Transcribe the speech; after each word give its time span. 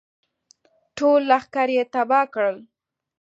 ټول 0.97 1.21
لښکر 1.29 1.67
یې 1.75 1.83
تباه 1.93 2.25
کړل. 2.33 2.57